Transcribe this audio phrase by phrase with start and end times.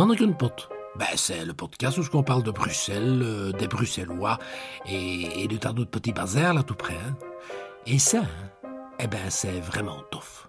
[0.00, 0.70] Manneken-pot.
[0.96, 4.38] Ben, c'est le podcast où on parle de Bruxelles, euh, des Bruxellois
[4.86, 6.94] et, et de tas d'autres petits bazars là tout près.
[6.94, 7.18] hein.
[7.86, 10.48] Et ça, hein, eh ben, c'est vraiment tough.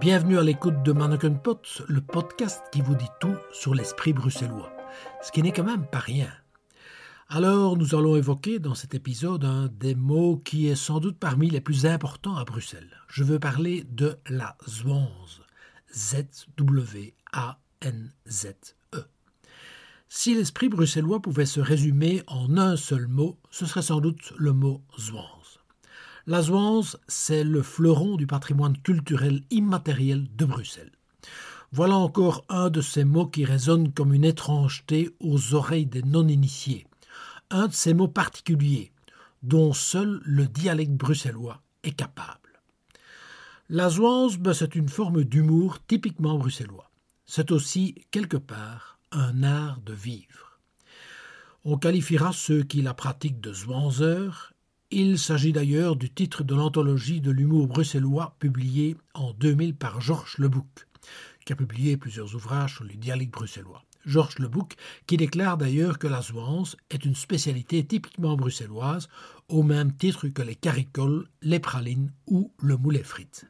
[0.00, 4.72] Bienvenue à l'écoute de Mannequin Pot, le podcast qui vous dit tout sur l'esprit bruxellois,
[5.20, 6.28] ce qui n'est quand même pas rien.
[7.36, 11.50] Alors, nous allons évoquer dans cet épisode un des mots qui est sans doute parmi
[11.50, 12.92] les plus importants à Bruxelles.
[13.08, 15.40] Je veux parler de la Zwanze.
[15.92, 17.14] Z-W-A-N-Z-E.
[20.08, 24.52] Si l'esprit bruxellois pouvait se résumer en un seul mot, ce serait sans doute le
[24.52, 25.58] mot Zwanze.
[26.28, 30.92] La Zwanze, c'est le fleuron du patrimoine culturel immatériel de Bruxelles.
[31.72, 36.86] Voilà encore un de ces mots qui résonnent comme une étrangeté aux oreilles des non-initiés.
[37.50, 38.92] Un de ces mots particuliers,
[39.42, 42.40] dont seul le dialecte bruxellois est capable.
[43.68, 46.90] La Zwanze, ben, c'est une forme d'humour typiquement bruxellois.
[47.26, 50.58] C'est aussi, quelque part, un art de vivre.
[51.64, 54.54] On qualifiera ceux qui la pratiquent de Zwanzeurs
[54.96, 60.38] il s'agit d'ailleurs du titre de l'anthologie de l'humour bruxellois publiée en 2000 par Georges
[60.38, 60.86] Lebouc,
[61.44, 63.82] qui a publié plusieurs ouvrages sur les dialectes bruxellois.
[64.04, 64.74] Georges Lebouc,
[65.06, 69.08] qui déclare d'ailleurs que la Zwanze est une spécialité typiquement bruxelloise,
[69.48, 73.46] au même titre que les caricoles, les pralines ou le moulet frites.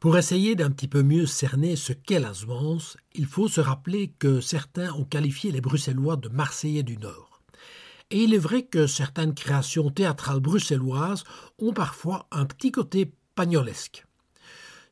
[0.00, 4.12] Pour essayer d'un petit peu mieux cerner ce qu'est la Zwanze, il faut se rappeler
[4.18, 7.42] que certains ont qualifié les Bruxellois de Marseillais du Nord.
[8.10, 11.24] Et il est vrai que certaines créations théâtrales bruxelloises
[11.58, 14.06] ont parfois un petit côté pagnolesque.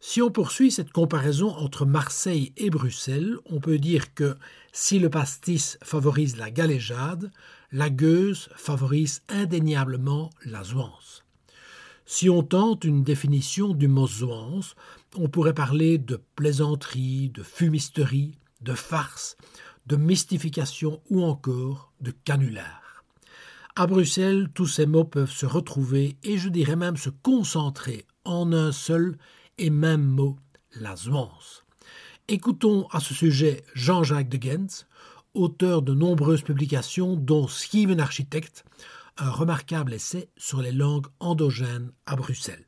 [0.01, 4.37] Si on poursuit cette comparaison entre Marseille et Bruxelles, on peut dire que
[4.79, 7.33] si le pastis favorise la galéjade,
[7.73, 11.25] la gueuse favorise indéniablement la zouance.
[12.05, 14.77] Si on tente une définition du mot zouance,
[15.15, 19.39] on pourrait parler de plaisanterie, de fumisterie, de farce,
[19.86, 23.03] de mystification ou encore de canular.
[23.77, 28.53] À Bruxelles, tous ces mots peuvent se retrouver et je dirais même se concentrer en
[28.53, 29.17] un seul
[29.57, 30.36] et même mot,
[30.79, 31.66] la Zwanze.
[32.29, 34.85] Écoutons à ce sujet Jean-Jacques de Gens,
[35.35, 38.64] auteur de nombreuses publications, dont Schieven Architect,
[39.17, 42.67] un remarquable essai sur les langues endogènes à Bruxelles.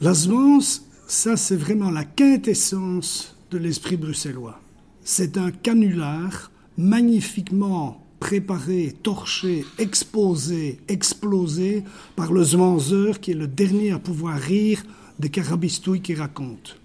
[0.00, 4.60] La Zwanze, ça c'est vraiment la quintessence de l'esprit bruxellois.
[5.02, 11.82] C'est un canular magnifiquement préparé, torché, exposé, explosé
[12.14, 14.84] par le Zwanzeur qui est le dernier à pouvoir rire
[15.18, 16.78] des carabistouilles qu'il raconte.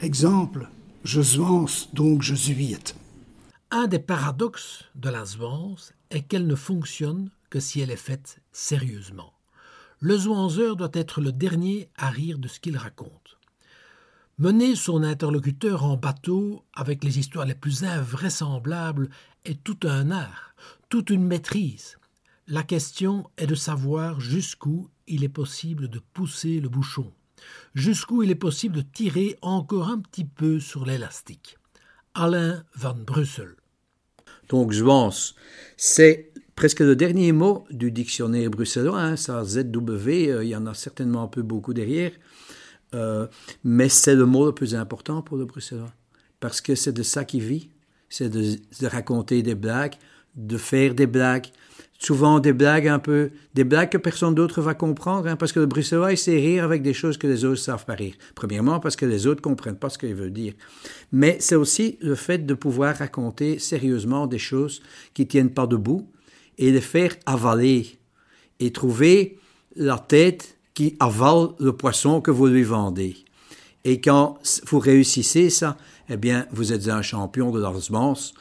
[0.00, 0.68] Exemple,
[1.92, 2.96] donc je zuite.
[3.70, 8.40] Un des paradoxes de la Zwanze est qu'elle ne fonctionne que si elle est faite
[8.50, 9.32] sérieusement.
[10.00, 13.38] Le Zwanzeur doit être le dernier à rire de ce qu'il raconte.
[14.38, 19.08] Mener son interlocuteur en bateau avec les histoires les plus invraisemblables
[19.44, 20.56] est tout un art,
[20.88, 21.98] toute une maîtrise.
[22.48, 27.12] La question est de savoir jusqu'où il est possible de pousser le bouchon,
[27.74, 31.58] jusqu'où il est possible de tirer encore un petit peu sur l'élastique.
[32.14, 33.56] Alain Van Brussel.
[34.48, 35.34] Donc, Zwans,
[35.76, 39.00] c'est presque le dernier mot du dictionnaire bruxellois.
[39.00, 42.12] Hein, ça, ZW, euh, il y en a certainement un peu beaucoup derrière.
[42.94, 43.26] Euh,
[43.64, 45.92] mais c'est le mot le plus important pour le bruxellois.
[46.40, 47.70] Parce que c'est de ça qu'il vit.
[48.08, 49.96] C'est de, raconter des blagues,
[50.36, 51.48] de faire des blagues.
[51.98, 55.60] Souvent des blagues un peu, des blagues que personne d'autre va comprendre, hein, parce que
[55.60, 58.14] le bruxellois, il sait rire avec des choses que les autres savent pas rire.
[58.34, 60.52] Premièrement, parce que les autres comprennent pas ce qu'il veut dire.
[61.12, 64.82] Mais c'est aussi le fait de pouvoir raconter sérieusement des choses
[65.14, 66.06] qui tiennent pas debout
[66.58, 67.98] et les faire avaler
[68.60, 69.38] et trouver
[69.74, 73.16] la tête qui avale le poisson que vous lui vendez.
[73.84, 75.76] Et quand vous réussissez ça,
[76.08, 78.32] eh bien, vous êtes un champion de l'Arsmans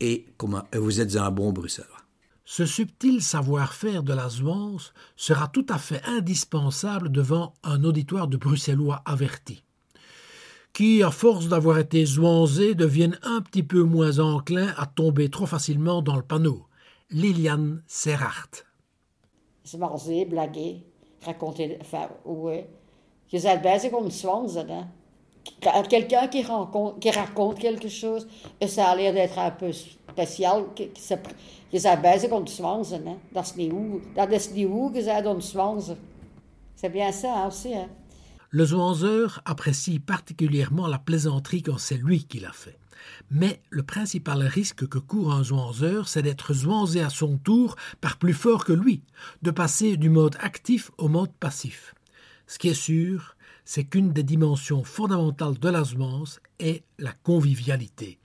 [0.00, 0.26] et
[0.74, 2.01] vous êtes un bon Bruxellois.
[2.44, 8.36] Ce subtil savoir-faire de la Zwans sera tout à fait indispensable devant un auditoire de
[8.36, 9.62] Bruxellois avertis,
[10.72, 15.46] qui, à force d'avoir été zwanzés, deviennent un petit peu moins enclins à tomber trop
[15.46, 16.66] facilement dans le panneau.
[17.10, 18.64] Liliane Serhart.
[19.66, 20.82] Zwanzé, blaguer,
[21.24, 22.68] raconter, enfin, ouais.
[23.32, 24.82] Je êtes bezig om te zwanzen, hè.
[25.88, 26.44] Quelqu'un qui,
[27.00, 28.28] qui, raconte quelque chose,
[28.60, 29.72] et ça a l'air d'être un peu
[36.76, 37.88] C'est bien ça hein, hein.
[38.50, 42.78] Le zwanzeur apprécie particulièrement la plaisanterie quand c'est lui qui l'a fait.
[43.30, 48.18] Mais le principal risque que court un zwanzeur, c'est d'être zwanzé à son tour par
[48.18, 49.02] plus fort que lui,
[49.40, 51.94] de passer du mode actif au mode passif.
[52.46, 58.18] Ce qui est sûr, c'est qu'une des dimensions fondamentales de la jouance est la convivialité.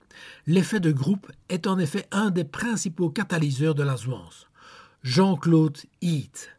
[0.46, 4.46] L'effet de groupe est en effet un des principaux catalyseurs de la jouance.
[5.02, 6.50] Jean-Claude Heath.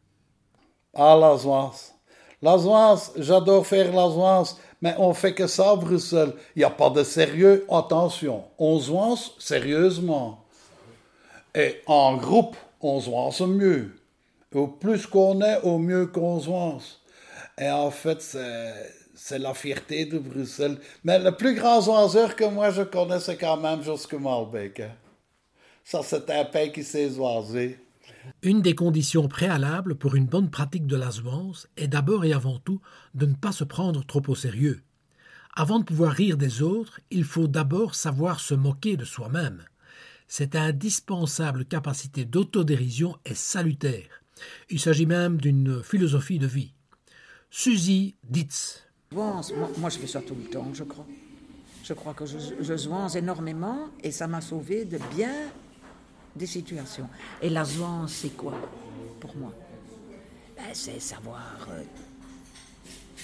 [0.93, 1.93] Ah, la jouance.
[2.41, 6.33] La jouance, j'adore faire la jouance, mais on fait que ça à Bruxelles.
[6.55, 8.45] Il n'y a pas de sérieux, attention.
[8.57, 10.45] On jouance sérieusement.
[11.53, 13.95] Et en groupe, on jouance mieux.
[14.53, 17.01] Au plus qu'on est, au mieux qu'on jouance.
[17.57, 18.73] Et en fait, c'est
[19.31, 20.77] la fierté de Bruxelles.
[21.03, 24.79] Mais le plus grand joueur que moi je connais, c'est quand même Josque Malbec.
[24.79, 24.91] Hein.
[25.83, 27.79] Ça, c'est un pays qui s'est joué.
[28.43, 32.59] Une des conditions préalables pour une bonne pratique de la jouance est d'abord et avant
[32.59, 32.81] tout
[33.15, 34.81] de ne pas se prendre trop au sérieux.
[35.55, 39.63] Avant de pouvoir rire des autres, il faut d'abord savoir se moquer de soi-même.
[40.27, 44.23] Cette indispensable capacité d'autodérision est salutaire.
[44.69, 46.73] Il s'agit même d'une philosophie de vie.
[47.49, 48.88] Suzy Ditz.
[49.11, 49.41] Moi,
[49.77, 51.05] moi, je fais ça tout le temps, je crois.
[51.83, 55.33] Je crois que je, je énormément et ça m'a sauvé de bien
[56.35, 57.09] des situations.
[57.41, 58.53] Et la jouance, c'est quoi
[59.19, 59.51] pour moi?
[60.55, 61.81] Ben, C'est savoir euh,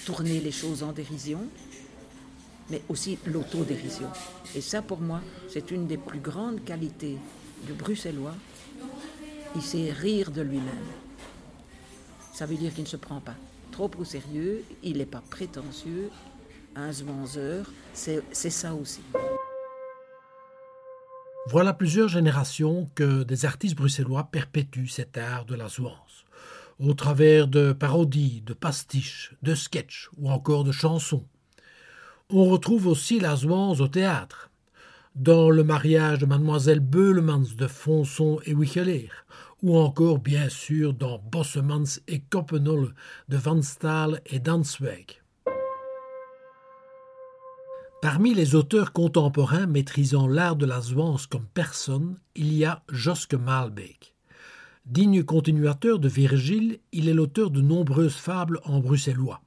[0.04, 1.46] tourner les choses en dérision,
[2.68, 4.08] mais aussi l'autodérision.
[4.56, 7.16] Et ça, pour moi, c'est une des plus grandes qualités
[7.64, 8.34] du bruxellois.
[9.54, 10.90] Il sait rire de lui-même.
[12.32, 13.36] Ça veut dire qu'il ne se prend pas
[13.76, 16.08] trop au sérieux, il n'est pas prétentieux.
[16.76, 19.02] Un zwanzeur, c'est ça aussi.
[21.50, 26.24] Voilà plusieurs générations que des artistes bruxellois perpétuent cet art de la zouance,
[26.80, 31.26] au travers de parodies, de pastiches, de sketchs ou encore de chansons.
[32.30, 34.50] On retrouve aussi la zouance au théâtre,
[35.16, 39.10] dans le mariage de mademoiselle Beulemans de Fonson et Wicheler,
[39.66, 42.94] ou encore bien sûr dans Bossemans et Koppenol
[43.28, 45.20] de Van Staal et Dansweg.
[48.00, 53.34] Parmi les auteurs contemporains maîtrisant l'art de la zouance comme personne, il y a Joske
[53.34, 54.14] Malbeek.
[54.84, 59.40] Digne continuateur de Virgile, il est l'auteur de nombreuses fables en bruxellois.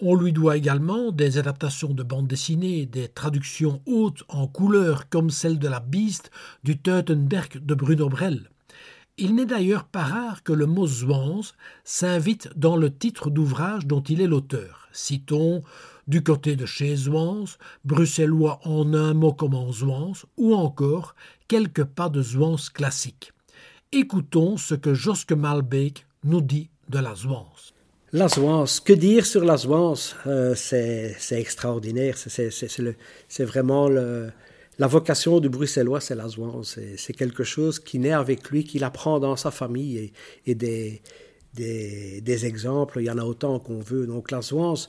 [0.00, 5.28] On lui doit également des adaptations de bandes dessinées, des traductions hautes en couleurs comme
[5.28, 6.30] celle de la Beast
[6.62, 8.48] du Teutenberg de Bruno Brel.
[9.16, 11.42] Il n'est d'ailleurs pas rare que le mot Zwans
[11.84, 14.88] s'invite dans le titre d'ouvrage dont il est l'auteur.
[14.92, 15.62] Citons
[16.08, 17.44] du côté de chez Zwans,
[17.84, 21.14] bruxellois en un mot comme en Zwans, ou encore
[21.46, 23.32] quelques pas de Zwans classiques.
[23.92, 27.72] Écoutons ce que Joske Malbeek nous dit de la Zwans.
[28.12, 29.94] La Zwans, que dire sur la Zwans
[30.26, 34.30] euh, C'est extraordinaire, c'est vraiment le,
[34.78, 36.78] la vocation du bruxellois, c'est la jouance.
[36.96, 40.12] C'est quelque chose qui naît avec lui, qu'il apprend dans sa famille
[40.46, 41.02] et, des,
[41.54, 44.06] des, exemples, il y en a autant qu'on veut.
[44.06, 44.88] Donc la jouance,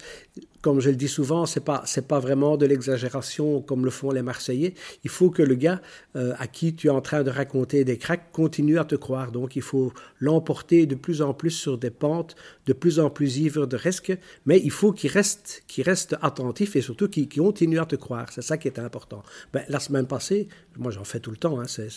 [0.65, 4.09] comme je le dis souvent, c'est pas c'est pas vraiment de l'exagération comme le font
[4.09, 4.73] les Marseillais.
[5.03, 5.79] Il faut que le gars
[6.15, 9.31] euh, à qui tu es en train de raconter des cracks continue à te croire.
[9.31, 12.35] Donc il faut l'emporter de plus en plus sur des pentes
[12.65, 14.17] de plus en plus ivres de risques,
[14.47, 18.31] mais il faut qu'il reste qu'il reste attentif et surtout qu'il continue à te croire.
[18.31, 19.21] C'est ça qui est important.
[19.53, 20.47] Ben, la semaine passée,
[20.77, 21.59] moi j'en fais tout le temps.
[21.59, 21.89] Hein, c'est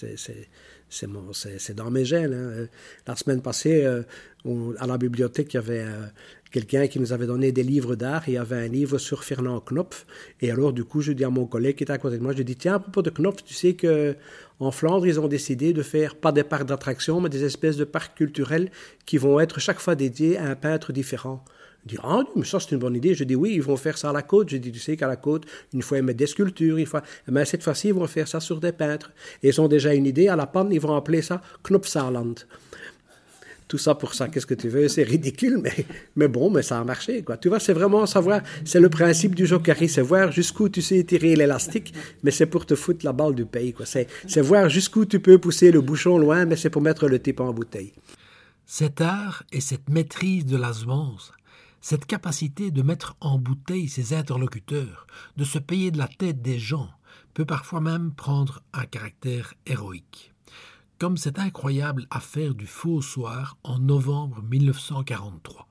[0.90, 2.34] c'est dans mes gènes.
[2.34, 2.66] Hein.
[3.06, 4.02] La semaine passée, euh,
[4.78, 5.84] à la bibliothèque, il y avait
[6.50, 9.60] quelqu'un qui nous avait donné des livres d'art il y avait un livre sur Fernand
[9.60, 10.06] Knopf.
[10.40, 12.32] Et alors, du coup, je dis à mon collègue qui était à côté de moi,
[12.36, 14.16] je dis, tiens, à propos de Knopf, tu sais que
[14.60, 17.84] en Flandre, ils ont décidé de faire pas des parcs d'attractions, mais des espèces de
[17.84, 18.70] parcs culturels
[19.06, 21.44] qui vont être chaque fois dédiés à un peintre différent.
[21.84, 23.14] Il dit, ah, mais ça, c'est une bonne idée.
[23.14, 24.50] Je dis, oui, ils vont faire ça à la côte.
[24.50, 27.02] Je dis, tu sais qu'à la côte, une fois, ils mettent des sculptures, une fois.
[27.28, 29.12] Mais cette fois-ci, ils vont faire ça sur des peintres.
[29.42, 30.28] Et ils ont déjà une idée.
[30.28, 32.34] À la panne, ils vont appeler ça Knopfsaland
[33.68, 35.74] tout ça pour ça, qu'est-ce que tu veux, c'est ridicule, mais,
[36.16, 37.36] mais bon, mais ça a marché, quoi.
[37.36, 41.04] Tu vois, c'est vraiment savoir, c'est le principe du jockey, c'est voir jusqu'où tu sais
[41.04, 43.86] tirer l'élastique, mais c'est pour te foutre la balle du pays, quoi.
[43.86, 47.20] C'est, c'est voir jusqu'où tu peux pousser le bouchon loin, mais c'est pour mettre le
[47.20, 47.92] type en bouteille.
[48.64, 51.32] Cet art et cette maîtrise de la jouance,
[51.80, 55.06] cette capacité de mettre en bouteille ses interlocuteurs,
[55.36, 56.90] de se payer de la tête des gens,
[57.34, 60.32] peut parfois même prendre un caractère héroïque
[60.98, 65.68] comme cette incroyable affaire du faux soir en novembre 1943.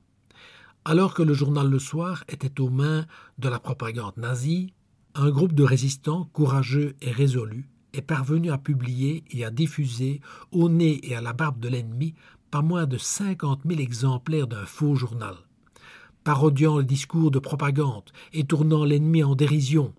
[0.86, 3.06] Alors que le journal Le Soir était aux mains
[3.38, 4.74] de la propagande nazie,
[5.16, 10.70] un groupe de résistants courageux et résolus est parvenu à publier et à diffuser au
[10.70, 12.14] nez et à la barbe de l'ennemi
[12.52, 15.36] pas moins de cinquante mille exemplaires d'un faux journal.
[16.24, 19.94] Parodiant le discours de propagande et tournant l'ennemi en dérision,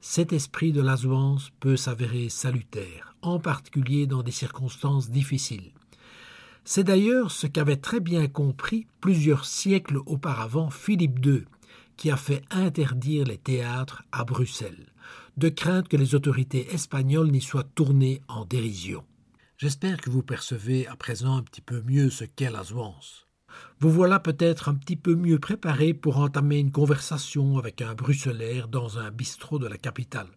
[0.00, 0.96] cet esprit de la
[1.60, 5.72] peut s'avérer salutaire, en particulier dans des circonstances difficiles.
[6.64, 11.44] C'est d'ailleurs ce qu'avait très bien compris plusieurs siècles auparavant Philippe II,
[11.96, 14.92] qui a fait interdire les théâtres à Bruxelles,
[15.36, 19.04] de crainte que les autorités espagnoles n'y soient tournées en dérision.
[19.58, 22.98] J'espère que vous percevez à présent un petit peu mieux ce qu'est la Zwans.
[23.80, 28.68] Vous voilà peut-être un petit peu mieux préparé pour entamer une conversation avec un bruxellaire
[28.68, 30.28] dans un bistrot de la capitale.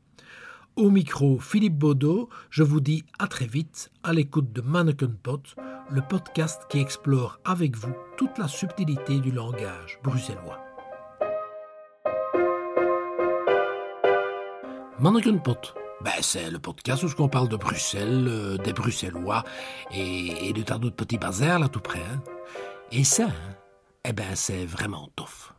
[0.75, 5.55] Au micro, Philippe Baudot, je vous dis à très vite à l'écoute de Mannequin Pot,
[5.89, 10.59] le podcast qui explore avec vous toute la subtilité du langage bruxellois.
[14.99, 19.45] Mannequin Pot, ben, c'est le podcast où on parle de Bruxelles, euh, des Bruxellois
[19.93, 21.99] et, de tas d'autres petits bazars là tout près.
[22.01, 22.21] hein.
[22.91, 23.55] Et ça, hein,
[24.03, 25.54] eh ben c'est vraiment tough.